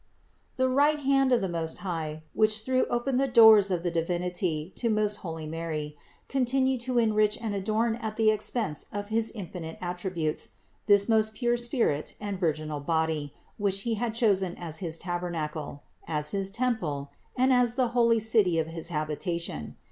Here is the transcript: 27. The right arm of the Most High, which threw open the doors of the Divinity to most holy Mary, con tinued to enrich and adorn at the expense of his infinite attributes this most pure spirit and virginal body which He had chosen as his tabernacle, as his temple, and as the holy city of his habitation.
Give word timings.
27. 0.55 0.57
The 0.71 0.75
right 0.75 0.99
arm 1.21 1.31
of 1.31 1.41
the 1.41 1.47
Most 1.47 1.77
High, 1.77 2.23
which 2.33 2.61
threw 2.61 2.87
open 2.87 3.17
the 3.17 3.27
doors 3.27 3.69
of 3.69 3.83
the 3.83 3.91
Divinity 3.91 4.73
to 4.77 4.89
most 4.89 5.17
holy 5.17 5.45
Mary, 5.45 5.95
con 6.27 6.43
tinued 6.43 6.79
to 6.85 6.97
enrich 6.97 7.37
and 7.39 7.53
adorn 7.53 7.93
at 7.97 8.15
the 8.15 8.31
expense 8.31 8.87
of 8.91 9.09
his 9.09 9.29
infinite 9.29 9.77
attributes 9.79 10.53
this 10.87 11.07
most 11.07 11.35
pure 11.35 11.55
spirit 11.55 12.15
and 12.19 12.39
virginal 12.39 12.79
body 12.79 13.31
which 13.59 13.81
He 13.81 13.93
had 13.93 14.15
chosen 14.15 14.55
as 14.57 14.79
his 14.79 14.97
tabernacle, 14.97 15.83
as 16.07 16.31
his 16.31 16.49
temple, 16.49 17.11
and 17.37 17.53
as 17.53 17.75
the 17.75 17.89
holy 17.89 18.19
city 18.19 18.57
of 18.57 18.65
his 18.69 18.87
habitation. 18.87 19.75